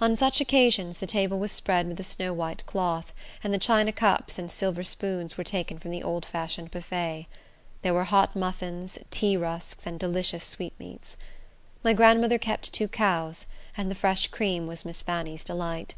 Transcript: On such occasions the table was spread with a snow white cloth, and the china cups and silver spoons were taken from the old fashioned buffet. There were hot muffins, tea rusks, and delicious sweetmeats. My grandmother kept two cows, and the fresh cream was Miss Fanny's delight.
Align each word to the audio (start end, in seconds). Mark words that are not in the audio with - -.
On 0.00 0.16
such 0.16 0.40
occasions 0.40 0.96
the 0.96 1.06
table 1.06 1.38
was 1.38 1.52
spread 1.52 1.88
with 1.88 2.00
a 2.00 2.02
snow 2.02 2.32
white 2.32 2.64
cloth, 2.64 3.12
and 3.44 3.52
the 3.52 3.58
china 3.58 3.92
cups 3.92 4.38
and 4.38 4.50
silver 4.50 4.82
spoons 4.82 5.36
were 5.36 5.44
taken 5.44 5.78
from 5.78 5.90
the 5.90 6.02
old 6.02 6.24
fashioned 6.24 6.70
buffet. 6.70 7.26
There 7.82 7.92
were 7.92 8.04
hot 8.04 8.34
muffins, 8.34 8.98
tea 9.10 9.36
rusks, 9.36 9.86
and 9.86 10.00
delicious 10.00 10.42
sweetmeats. 10.44 11.18
My 11.84 11.92
grandmother 11.92 12.38
kept 12.38 12.72
two 12.72 12.88
cows, 12.88 13.44
and 13.76 13.90
the 13.90 13.94
fresh 13.94 14.28
cream 14.28 14.66
was 14.66 14.86
Miss 14.86 15.02
Fanny's 15.02 15.44
delight. 15.44 15.94